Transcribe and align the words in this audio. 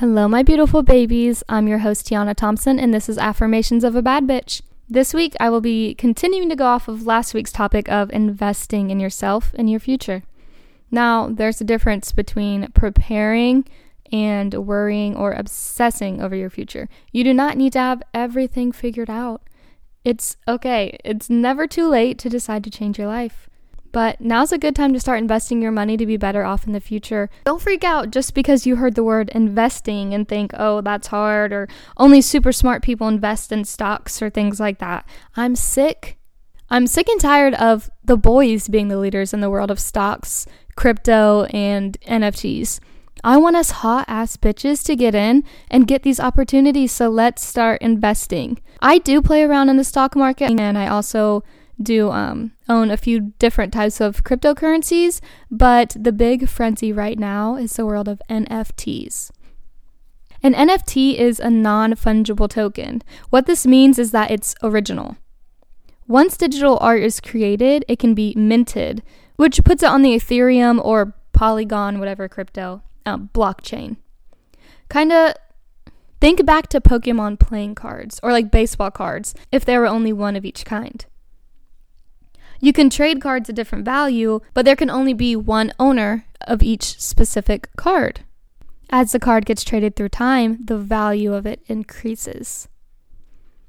Hello, 0.00 0.26
my 0.26 0.42
beautiful 0.42 0.82
babies. 0.82 1.44
I'm 1.46 1.68
your 1.68 1.80
host, 1.80 2.06
Tiana 2.06 2.34
Thompson, 2.34 2.80
and 2.80 2.94
this 2.94 3.06
is 3.06 3.18
Affirmations 3.18 3.84
of 3.84 3.94
a 3.94 4.00
Bad 4.00 4.26
Bitch. 4.26 4.62
This 4.88 5.12
week, 5.12 5.34
I 5.38 5.50
will 5.50 5.60
be 5.60 5.94
continuing 5.94 6.48
to 6.48 6.56
go 6.56 6.64
off 6.64 6.88
of 6.88 7.04
last 7.04 7.34
week's 7.34 7.52
topic 7.52 7.86
of 7.90 8.10
investing 8.10 8.88
in 8.88 8.98
yourself 8.98 9.52
and 9.58 9.68
your 9.68 9.78
future. 9.78 10.22
Now, 10.90 11.28
there's 11.28 11.60
a 11.60 11.64
difference 11.64 12.12
between 12.12 12.72
preparing 12.72 13.68
and 14.10 14.54
worrying 14.54 15.14
or 15.14 15.32
obsessing 15.32 16.22
over 16.22 16.34
your 16.34 16.48
future. 16.48 16.88
You 17.12 17.22
do 17.22 17.34
not 17.34 17.58
need 17.58 17.74
to 17.74 17.80
have 17.80 18.02
everything 18.14 18.72
figured 18.72 19.10
out. 19.10 19.42
It's 20.02 20.38
okay, 20.48 20.96
it's 21.04 21.28
never 21.28 21.66
too 21.66 21.86
late 21.86 22.18
to 22.20 22.30
decide 22.30 22.64
to 22.64 22.70
change 22.70 22.98
your 22.98 23.06
life. 23.08 23.49
But 23.92 24.20
now's 24.20 24.52
a 24.52 24.58
good 24.58 24.76
time 24.76 24.92
to 24.92 25.00
start 25.00 25.18
investing 25.18 25.60
your 25.60 25.72
money 25.72 25.96
to 25.96 26.06
be 26.06 26.16
better 26.16 26.44
off 26.44 26.66
in 26.66 26.72
the 26.72 26.80
future. 26.80 27.28
Don't 27.44 27.60
freak 27.60 27.82
out 27.82 28.10
just 28.10 28.34
because 28.34 28.66
you 28.66 28.76
heard 28.76 28.94
the 28.94 29.04
word 29.04 29.30
investing 29.30 30.14
and 30.14 30.28
think, 30.28 30.52
oh, 30.54 30.80
that's 30.80 31.08
hard, 31.08 31.52
or 31.52 31.68
only 31.96 32.20
super 32.20 32.52
smart 32.52 32.82
people 32.82 33.08
invest 33.08 33.50
in 33.50 33.64
stocks 33.64 34.22
or 34.22 34.30
things 34.30 34.60
like 34.60 34.78
that. 34.78 35.06
I'm 35.36 35.56
sick. 35.56 36.18
I'm 36.68 36.86
sick 36.86 37.08
and 37.08 37.20
tired 37.20 37.54
of 37.54 37.90
the 38.04 38.16
boys 38.16 38.68
being 38.68 38.88
the 38.88 38.98
leaders 38.98 39.34
in 39.34 39.40
the 39.40 39.50
world 39.50 39.72
of 39.72 39.80
stocks, 39.80 40.46
crypto, 40.76 41.44
and 41.46 42.00
NFTs. 42.02 42.78
I 43.22 43.36
want 43.36 43.56
us 43.56 43.70
hot 43.70 44.04
ass 44.08 44.36
bitches 44.36 44.84
to 44.86 44.96
get 44.96 45.14
in 45.14 45.44
and 45.70 45.86
get 45.86 46.04
these 46.04 46.20
opportunities, 46.20 46.92
so 46.92 47.08
let's 47.08 47.44
start 47.44 47.82
investing. 47.82 48.60
I 48.80 48.98
do 48.98 49.20
play 49.20 49.42
around 49.42 49.68
in 49.68 49.76
the 49.76 49.84
stock 49.84 50.16
market 50.16 50.58
and 50.58 50.78
I 50.78 50.86
also 50.86 51.42
do 51.82 52.10
um, 52.10 52.52
own 52.68 52.90
a 52.90 52.96
few 52.96 53.32
different 53.38 53.72
types 53.72 54.00
of 54.00 54.24
cryptocurrencies, 54.24 55.20
but 55.50 55.96
the 55.98 56.12
big 56.12 56.48
frenzy 56.48 56.92
right 56.92 57.18
now 57.18 57.56
is 57.56 57.74
the 57.74 57.86
world 57.86 58.08
of 58.08 58.22
NFTs. 58.28 59.30
An 60.42 60.54
NFT 60.54 61.16
is 61.16 61.38
a 61.38 61.50
non 61.50 61.92
fungible 61.94 62.48
token. 62.48 63.02
What 63.28 63.46
this 63.46 63.66
means 63.66 63.98
is 63.98 64.10
that 64.12 64.30
it's 64.30 64.54
original. 64.62 65.16
Once 66.08 66.36
digital 66.36 66.78
art 66.80 67.02
is 67.02 67.20
created, 67.20 67.84
it 67.86 67.98
can 67.98 68.14
be 68.14 68.34
minted, 68.36 69.02
which 69.36 69.62
puts 69.64 69.82
it 69.82 69.88
on 69.88 70.02
the 70.02 70.14
Ethereum 70.14 70.84
or 70.84 71.14
Polygon, 71.32 71.98
whatever 71.98 72.28
crypto, 72.28 72.82
um, 73.06 73.30
blockchain. 73.32 73.96
Kind 74.88 75.12
of 75.12 75.34
think 76.20 76.44
back 76.44 76.68
to 76.68 76.80
Pokemon 76.80 77.38
playing 77.38 77.74
cards 77.74 78.18
or 78.22 78.32
like 78.32 78.50
baseball 78.50 78.90
cards 78.90 79.34
if 79.52 79.64
there 79.64 79.80
were 79.80 79.86
only 79.86 80.12
one 80.12 80.36
of 80.36 80.44
each 80.44 80.64
kind. 80.64 81.06
You 82.60 82.72
can 82.72 82.90
trade 82.90 83.22
cards 83.22 83.48
at 83.48 83.56
different 83.56 83.84
value, 83.84 84.40
but 84.52 84.64
there 84.64 84.76
can 84.76 84.90
only 84.90 85.14
be 85.14 85.34
one 85.34 85.72
owner 85.78 86.26
of 86.42 86.62
each 86.62 87.00
specific 87.00 87.68
card. 87.76 88.20
As 88.90 89.12
the 89.12 89.18
card 89.18 89.46
gets 89.46 89.64
traded 89.64 89.96
through 89.96 90.10
time, 90.10 90.58
the 90.64 90.76
value 90.76 91.32
of 91.32 91.46
it 91.46 91.62
increases. 91.66 92.68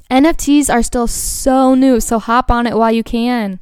NFTs 0.10 0.70
are 0.70 0.84
still 0.84 1.08
so 1.08 1.74
new, 1.74 2.02
so 2.02 2.20
hop 2.20 2.52
on 2.52 2.68
it 2.68 2.76
while 2.76 2.92
you 2.92 3.04
can. 3.04 3.60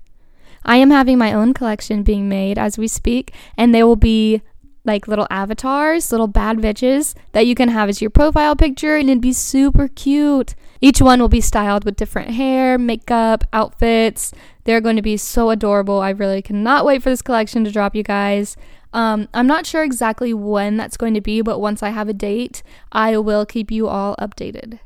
I 0.66 0.78
am 0.78 0.90
having 0.90 1.18
my 1.18 1.32
own 1.32 1.54
collection 1.54 2.02
being 2.02 2.28
made 2.28 2.58
as 2.58 2.78
we 2.78 2.88
speak, 2.88 3.34
and 3.56 3.74
they 3.74 3.84
will 3.84 3.96
be 3.96 4.42
like 4.84 5.08
little 5.08 5.28
avatars, 5.30 6.12
little 6.12 6.28
bad 6.28 6.58
bitches 6.58 7.14
that 7.34 7.46
you 7.46 7.54
can 7.54 7.70
have 7.70 7.90
as 7.90 8.02
your 8.02 8.10
profile 8.10 8.56
picture, 8.56 8.96
and 8.96 9.10
it'd 9.10 9.22
be 9.22 9.34
super 9.34 9.88
cute. 9.88 10.56
Each 10.82 11.02
one 11.02 11.20
will 11.20 11.30
be 11.30 11.42
styled 11.42 11.84
with 11.84 11.98
different 11.98 12.32
hair, 12.32 12.78
makeup, 12.78 13.44
outfits. 13.52 14.32
They're 14.64 14.82
going 14.82 14.96
to 14.96 15.02
be 15.02 15.18
so 15.18 15.50
adorable. 15.50 16.00
I 16.00 16.12
really 16.12 16.42
cannot 16.42 16.86
wait 16.86 17.04
for 17.04 17.10
this 17.10 17.22
collection 17.22 17.66
to 17.66 17.72
drop, 17.72 17.96
you 17.96 18.04
guys. 18.04 18.56
Um, 18.94 19.28
I'm 19.34 19.48
not 19.48 19.66
sure 19.66 19.84
exactly 19.84 20.34
when 20.34 20.78
that's 20.78 20.98
going 20.98 21.14
to 21.14 21.22
be, 21.22 21.42
but 21.42 21.60
once 21.60 21.84
I 21.84 21.90
have 21.90 22.10
a 22.10 22.14
date, 22.14 22.64
I 22.92 23.18
will 23.18 23.46
keep 23.46 23.72
you 23.72 23.88
all 23.88 24.16
updated. 24.18 24.80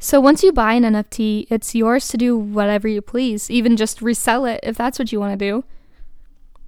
So 0.00 0.20
once 0.20 0.42
you 0.42 0.52
buy 0.52 0.74
an 0.74 0.84
NFT, 0.84 1.46
it's 1.50 1.74
yours 1.74 2.08
to 2.08 2.16
do 2.16 2.36
whatever 2.36 2.86
you 2.86 3.00
please, 3.00 3.50
even 3.50 3.76
just 3.76 4.02
resell 4.02 4.44
it 4.44 4.60
if 4.62 4.76
that's 4.76 4.98
what 4.98 5.10
you 5.10 5.18
want 5.18 5.38
to 5.38 5.44
do. 5.44 5.64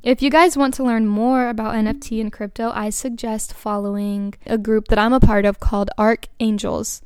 If 0.03 0.23
you 0.23 0.31
guys 0.31 0.57
want 0.57 0.73
to 0.75 0.85
learn 0.85 1.07
more 1.07 1.49
about 1.49 1.75
NFT 1.75 2.21
and 2.21 2.33
crypto, 2.33 2.73
I 2.75 2.91
suggest 2.91 3.53
following 3.53 4.35
a 4.47 4.57
group 4.57 4.89
that 4.89 4.99
I'm 4.99 5.13
a 5.13 5.21
part 5.21 5.45
of 5.45 5.61
called 5.61 5.91
Archangels. 5.99 7.03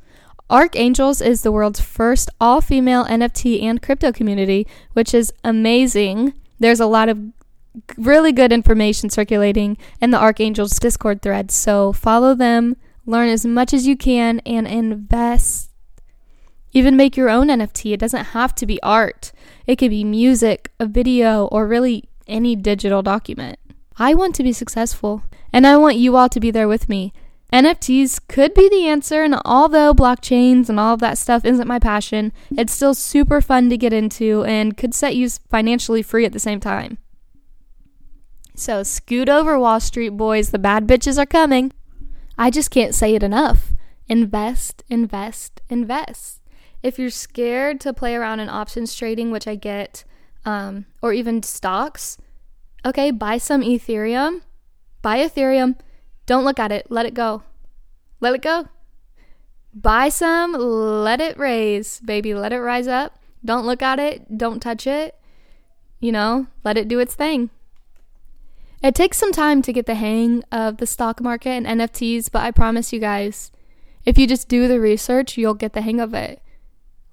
Archangels 0.49 1.21
is 1.21 1.41
the 1.41 1.51
world's 1.51 1.81
first 1.81 2.29
all 2.39 2.61
female 2.61 3.03
NFT 3.05 3.63
and 3.63 3.81
crypto 3.81 4.11
community, 4.11 4.67
which 4.93 5.13
is 5.13 5.33
amazing. 5.43 6.33
There's 6.59 6.79
a 6.79 6.85
lot 6.85 7.09
of 7.09 7.19
really 7.97 8.31
good 8.31 8.51
information 8.51 9.09
circulating 9.09 9.77
in 9.99 10.11
the 10.11 10.19
Archangels 10.19 10.77
Discord 10.77 11.21
thread, 11.21 11.49
so 11.49 11.91
follow 11.91 12.35
them, 12.35 12.77
learn 13.07 13.29
as 13.29 13.45
much 13.45 13.73
as 13.73 13.87
you 13.87 13.97
can, 13.97 14.39
and 14.45 14.67
invest. 14.67 15.71
Even 16.73 16.95
make 16.95 17.17
your 17.17 17.29
own 17.29 17.47
NFT. 17.47 17.93
It 17.93 17.99
doesn't 17.99 18.25
have 18.25 18.53
to 18.55 18.65
be 18.65 18.81
art, 18.83 19.31
it 19.65 19.77
could 19.77 19.89
be 19.89 20.03
music, 20.03 20.71
a 20.79 20.85
video, 20.85 21.45
or 21.47 21.67
really 21.67 22.07
any 22.27 22.55
digital 22.55 23.01
document. 23.01 23.57
I 23.97 24.13
want 24.13 24.35
to 24.35 24.43
be 24.43 24.53
successful, 24.53 25.23
and 25.51 25.65
I 25.65 25.77
want 25.77 25.97
you 25.97 26.15
all 26.15 26.29
to 26.29 26.39
be 26.39 26.51
there 26.51 26.67
with 26.67 26.87
me. 26.87 27.13
NFTs 27.53 28.19
could 28.27 28.53
be 28.53 28.67
the 28.69 28.87
answer, 28.87 29.23
and 29.23 29.35
although 29.45 29.93
blockchains 29.93 30.67
and 30.67 30.79
all 30.79 30.95
of 30.95 30.99
that 30.99 31.17
stuff 31.17 31.45
isn't 31.45 31.67
my 31.67 31.79
passion, 31.79 32.33
it's 32.57 32.73
still 32.73 32.93
super 32.93 33.39
fun 33.39 33.69
to 33.69 33.77
get 33.77 33.93
into 33.93 34.43
and 34.43 34.75
could 34.75 34.93
set 34.93 35.15
you 35.15 35.29
financially 35.29 36.01
free 36.01 36.25
at 36.25 36.33
the 36.33 36.39
same 36.39 36.59
time. 36.59 36.97
So 38.55 38.83
scoot 38.83 39.29
over, 39.29 39.59
Wall 39.59 39.79
Street 39.79 40.09
boys, 40.09 40.49
the 40.49 40.59
bad 40.59 40.87
bitches 40.87 41.17
are 41.17 41.25
coming. 41.25 41.71
I 42.37 42.49
just 42.49 42.71
can't 42.71 42.95
say 42.95 43.15
it 43.15 43.23
enough. 43.23 43.73
Invest, 44.07 44.83
invest, 44.89 45.61
invest. 45.69 46.41
If 46.81 46.99
you're 46.99 47.09
scared 47.09 47.79
to 47.81 47.93
play 47.93 48.15
around 48.15 48.39
in 48.39 48.49
options 48.49 48.95
trading, 48.95 49.31
which 49.31 49.47
I 49.47 49.55
get, 49.55 50.03
um, 50.45 50.85
or 51.01 51.13
even 51.13 51.43
stocks, 51.43 52.17
okay, 52.85 53.11
buy 53.11 53.37
some 53.37 53.61
Ethereum. 53.61 54.41
Buy 55.01 55.19
Ethereum 55.19 55.75
don't 56.25 56.43
look 56.43 56.59
at 56.59 56.71
it. 56.71 56.87
Let 56.89 57.05
it 57.05 57.13
go. 57.13 57.43
Let 58.19 58.33
it 58.33 58.41
go. 58.41 58.67
Buy 59.73 60.09
some, 60.09 60.53
let 60.53 61.19
it 61.19 61.37
raise, 61.37 61.99
baby. 61.99 62.33
Let 62.33 62.53
it 62.53 62.61
rise 62.61 62.87
up. 62.87 63.19
Don't 63.43 63.65
look 63.65 63.81
at 63.81 63.99
it. 63.99 64.37
Don't 64.37 64.61
touch 64.61 64.87
it. 64.87 65.15
You 65.99 66.11
know, 66.11 66.47
let 66.63 66.77
it 66.77 66.87
do 66.87 66.99
its 66.99 67.13
thing. 67.13 67.49
It 68.81 68.95
takes 68.95 69.17
some 69.17 69.31
time 69.31 69.61
to 69.63 69.73
get 69.73 69.85
the 69.85 69.95
hang 69.95 70.43
of 70.51 70.77
the 70.77 70.87
stock 70.87 71.19
market 71.19 71.49
and 71.49 71.65
NFTs, 71.65 72.31
but 72.31 72.43
I 72.43 72.51
promise 72.51 72.93
you 72.93 72.99
guys, 72.99 73.51
if 74.05 74.17
you 74.17 74.27
just 74.27 74.47
do 74.47 74.67
the 74.67 74.79
research, 74.79 75.37
you'll 75.37 75.55
get 75.55 75.73
the 75.73 75.81
hang 75.81 75.99
of 75.99 76.13
it. 76.13 76.41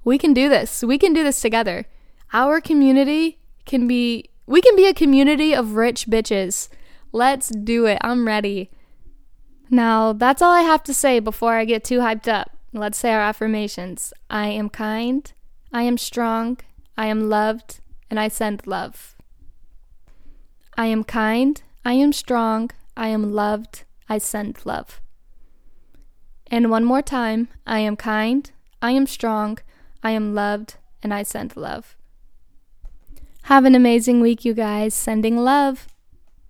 We 0.04 0.18
can 0.18 0.34
do 0.34 0.48
this. 0.48 0.82
We 0.82 0.98
can 0.98 1.12
do 1.12 1.22
this 1.22 1.40
together. 1.40 1.86
Our 2.32 2.60
community 2.60 3.38
can 3.64 3.88
be, 3.88 4.30
we 4.46 4.60
can 4.60 4.76
be 4.76 4.86
a 4.86 4.94
community 4.94 5.54
of 5.54 5.74
rich 5.74 6.06
bitches. 6.06 6.68
Let's 7.12 7.48
do 7.48 7.86
it. 7.86 7.98
I'm 8.02 8.26
ready. 8.26 8.70
Now, 9.74 10.12
that's 10.12 10.42
all 10.42 10.52
I 10.52 10.60
have 10.60 10.82
to 10.82 10.92
say 10.92 11.18
before 11.18 11.54
I 11.54 11.64
get 11.64 11.82
too 11.82 12.00
hyped 12.00 12.28
up. 12.28 12.50
Let's 12.74 12.98
say 12.98 13.10
our 13.10 13.22
affirmations 13.22 14.12
I 14.28 14.48
am 14.48 14.68
kind, 14.68 15.32
I 15.72 15.82
am 15.84 15.96
strong, 15.96 16.58
I 16.98 17.06
am 17.06 17.30
loved, 17.30 17.80
and 18.10 18.20
I 18.20 18.28
send 18.28 18.66
love. 18.66 19.16
I 20.76 20.86
am 20.86 21.04
kind, 21.04 21.62
I 21.86 21.94
am 21.94 22.12
strong, 22.12 22.70
I 22.98 23.08
am 23.08 23.32
loved, 23.32 23.84
I 24.10 24.18
send 24.18 24.58
love. 24.66 25.00
And 26.48 26.70
one 26.70 26.84
more 26.84 27.00
time 27.00 27.48
I 27.66 27.78
am 27.78 27.96
kind, 27.96 28.50
I 28.82 28.90
am 28.90 29.06
strong, 29.06 29.58
I 30.02 30.10
am 30.10 30.34
loved, 30.34 30.76
and 31.02 31.14
I 31.14 31.22
send 31.22 31.56
love. 31.56 31.96
Have 33.44 33.64
an 33.64 33.74
amazing 33.74 34.20
week, 34.20 34.44
you 34.44 34.52
guys. 34.52 34.92
Sending 34.92 35.38
love. 35.38 35.88